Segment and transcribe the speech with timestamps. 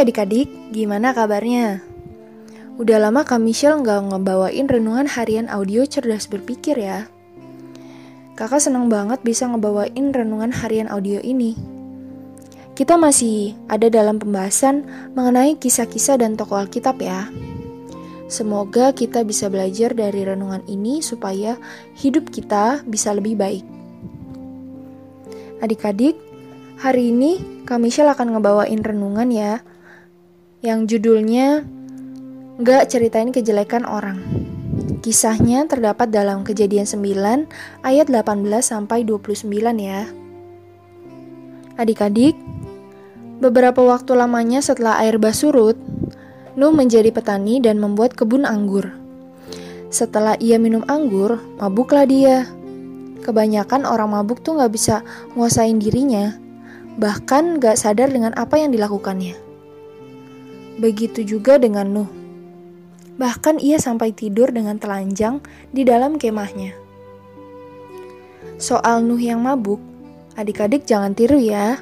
[0.00, 1.84] Adik-adik, gimana kabarnya?
[2.80, 7.04] Udah lama Kak Michelle nggak ngebawain renungan harian audio cerdas berpikir ya.
[8.32, 11.52] Kakak senang banget bisa ngebawain renungan harian audio ini.
[12.72, 17.28] Kita masih ada dalam pembahasan mengenai kisah-kisah dan tokoh Alkitab ya.
[18.24, 21.60] Semoga kita bisa belajar dari renungan ini supaya
[22.00, 23.68] hidup kita bisa lebih baik.
[25.60, 26.16] Adik-adik,
[26.80, 27.36] hari ini
[27.68, 29.60] Kak Michelle akan ngebawain renungan ya
[30.60, 31.64] yang judulnya
[32.60, 34.20] Gak Ceritain Kejelekan Orang.
[35.00, 37.48] Kisahnya terdapat dalam Kejadian 9
[37.80, 39.48] ayat 18 sampai 29
[39.80, 40.04] ya.
[41.80, 42.36] Adik-adik,
[43.40, 45.80] beberapa waktu lamanya setelah air bah surut,
[46.60, 48.92] Nuh menjadi petani dan membuat kebun anggur.
[49.88, 52.44] Setelah ia minum anggur, mabuklah dia.
[53.24, 55.00] Kebanyakan orang mabuk tuh gak bisa
[55.32, 56.36] nguasain dirinya,
[57.00, 59.49] bahkan gak sadar dengan apa yang dilakukannya.
[60.80, 62.10] Begitu juga dengan Nuh.
[63.20, 65.44] Bahkan ia sampai tidur dengan telanjang
[65.76, 66.72] di dalam kemahnya.
[68.56, 69.76] Soal Nuh yang mabuk,
[70.40, 71.76] adik-adik jangan tiru ya.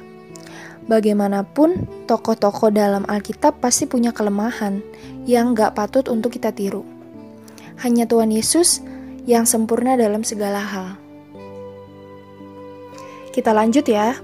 [0.91, 4.83] Bagaimanapun, tokoh-tokoh dalam Alkitab pasti punya kelemahan
[5.23, 6.83] yang gak patut untuk kita tiru.
[7.79, 8.83] Hanya Tuhan Yesus
[9.23, 10.99] yang sempurna dalam segala hal.
[13.31, 14.19] Kita lanjut ya.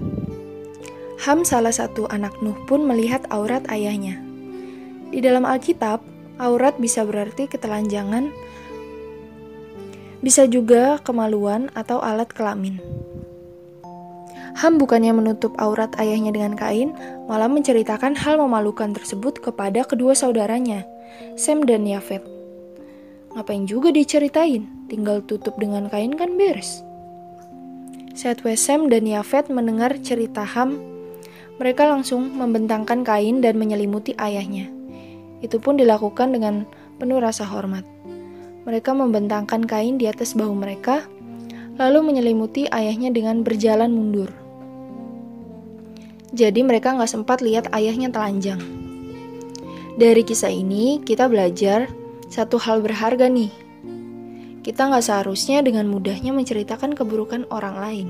[1.24, 4.25] Ham salah satu anak Nuh pun melihat aurat ayahnya.
[5.16, 6.04] Di dalam Alkitab,
[6.36, 8.28] aurat bisa berarti ketelanjangan,
[10.20, 12.76] bisa juga kemaluan atau alat kelamin.
[14.60, 16.92] Ham bukannya menutup aurat ayahnya dengan kain,
[17.32, 20.84] malah menceritakan hal memalukan tersebut kepada kedua saudaranya,
[21.32, 22.20] Sem dan Yafet.
[23.32, 26.84] Ngapain juga diceritain, tinggal tutup dengan kain kan beres.
[28.12, 30.76] Saat Sem dan Yafet mendengar cerita Ham,
[31.56, 34.75] mereka langsung membentangkan kain dan menyelimuti ayahnya.
[35.44, 36.64] Itu pun dilakukan dengan
[36.96, 37.84] penuh rasa hormat.
[38.66, 41.06] Mereka membentangkan kain di atas bahu mereka,
[41.76, 44.32] lalu menyelimuti ayahnya dengan berjalan mundur.
[46.34, 48.58] Jadi mereka nggak sempat lihat ayahnya telanjang.
[49.96, 51.88] Dari kisah ini, kita belajar
[52.28, 53.52] satu hal berharga nih.
[54.60, 58.08] Kita nggak seharusnya dengan mudahnya menceritakan keburukan orang lain.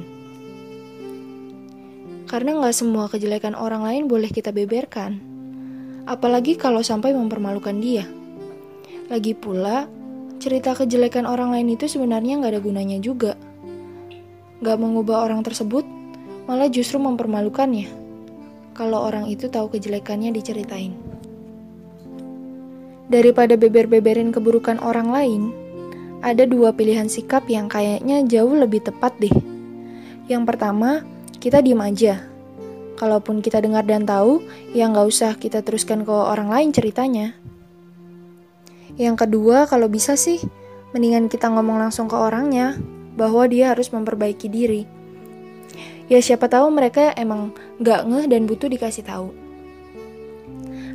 [2.27, 5.36] Karena nggak semua kejelekan orang lain boleh kita beberkan
[6.07, 8.07] apalagi kalau sampai mempermalukan dia.
[9.11, 9.91] Lagi pula,
[10.39, 13.35] cerita kejelekan orang lain itu sebenarnya nggak ada gunanya juga.
[14.63, 15.83] Nggak mengubah orang tersebut,
[16.47, 17.91] malah justru mempermalukannya.
[18.73, 20.95] Kalau orang itu tahu kejelekannya diceritain.
[23.07, 25.43] Daripada beber-beberin keburukan orang lain,
[26.23, 29.33] ada dua pilihan sikap yang kayaknya jauh lebih tepat deh.
[30.27, 31.07] Yang pertama,
[31.39, 32.36] kita diem aja
[32.97, 34.41] Kalaupun kita dengar dan tahu,
[34.73, 37.37] ya nggak usah kita teruskan ke orang lain ceritanya.
[38.97, 40.41] Yang kedua, kalau bisa sih,
[40.97, 42.73] mendingan kita ngomong langsung ke orangnya,
[43.17, 44.89] bahwa dia harus memperbaiki diri.
[46.09, 47.53] Ya siapa tahu mereka emang
[47.83, 49.29] nggak ngeh dan butuh dikasih tahu.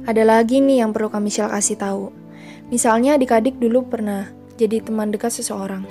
[0.09, 2.09] Ada lagi nih yang perlu kami share kasih tahu.
[2.73, 5.85] Misalnya adik-adik dulu pernah jadi teman dekat seseorang.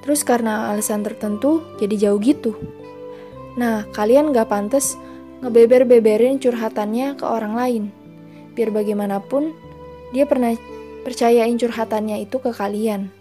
[0.00, 2.56] Terus karena alasan tertentu jadi jauh gitu.
[3.58, 4.96] Nah, kalian gak pantas
[5.42, 7.84] ngebeber-beberin curhatannya ke orang lain.
[8.58, 9.54] Biar bagaimanapun,
[10.10, 10.56] dia pernah
[11.06, 13.12] percayain curhatannya itu ke kalian.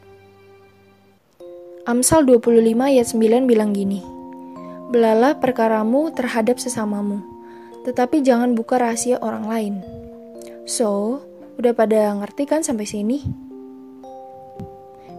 [1.88, 4.04] Amsal 25 ayat 9 bilang gini,
[4.88, 7.20] Belalah perkaramu terhadap sesamamu,
[7.84, 9.76] tetapi jangan buka rahasia orang lain.
[10.68, 11.20] So,
[11.60, 13.20] udah pada ngerti kan sampai sini?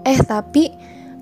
[0.08, 0.72] Eh, tapi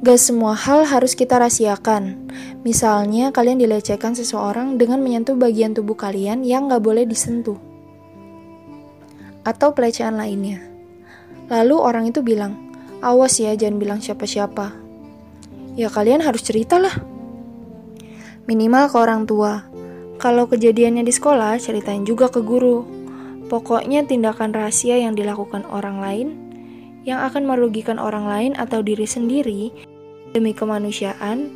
[0.05, 2.29] Gak semua hal harus kita rahasiakan.
[2.69, 7.57] Misalnya, kalian dilecehkan seseorang dengan menyentuh bagian tubuh kalian yang gak boleh disentuh.
[9.41, 10.61] Atau pelecehan lainnya.
[11.49, 14.77] Lalu orang itu bilang, awas ya jangan bilang siapa-siapa.
[15.81, 16.93] Ya kalian harus ceritalah.
[18.45, 19.65] Minimal ke orang tua.
[20.21, 22.85] Kalau kejadiannya di sekolah, ceritain juga ke guru.
[23.49, 26.46] Pokoknya tindakan rahasia yang dilakukan orang lain
[27.07, 29.71] yang akan merugikan orang lain atau diri sendiri
[30.35, 31.49] demi kemanusiaan,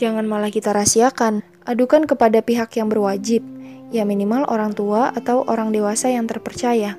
[0.00, 1.44] jangan malah kita rahasiakan.
[1.68, 3.44] Adukan kepada pihak yang berwajib,
[3.92, 6.96] ya minimal orang tua atau orang dewasa yang terpercaya.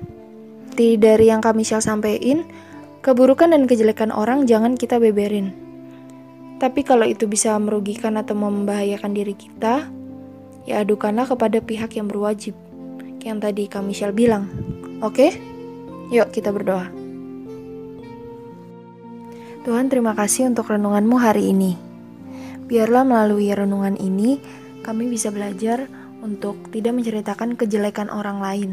[0.72, 2.46] Tidak dari yang kami shall sampaikan,
[3.04, 5.52] keburukan dan kejelekan orang jangan kita beberin.
[6.62, 9.90] Tapi kalau itu bisa merugikan atau membahayakan diri kita,
[10.62, 12.54] ya adukanlah kepada pihak yang berwajib.
[13.20, 14.46] Yang tadi kami shall bilang.
[15.02, 15.34] Oke?
[16.14, 17.01] Yuk kita berdoa.
[19.62, 21.78] Tuhan terima kasih untuk renunganmu hari ini.
[22.66, 24.42] Biarlah melalui renungan ini,
[24.82, 25.86] kami bisa belajar
[26.18, 28.70] untuk tidak menceritakan kejelekan orang lain,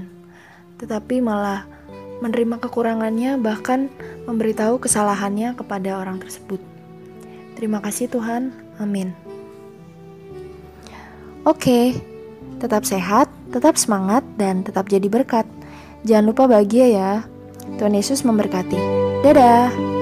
[0.81, 1.69] tetapi malah
[2.25, 3.93] menerima kekurangannya, bahkan
[4.25, 6.57] memberitahu kesalahannya kepada orang tersebut.
[7.53, 8.49] Terima kasih, Tuhan.
[8.81, 9.13] Amin.
[11.45, 12.01] Oke,
[12.57, 15.45] tetap sehat, tetap semangat, dan tetap jadi berkat.
[16.01, 17.11] Jangan lupa bahagia ya.
[17.77, 18.79] Tuhan Yesus memberkati.
[19.21, 19.98] Dadah.